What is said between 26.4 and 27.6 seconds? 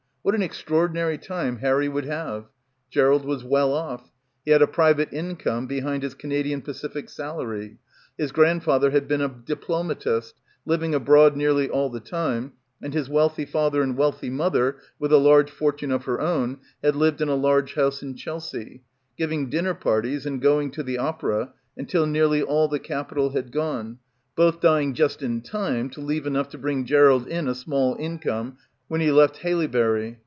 to bring Gerald in a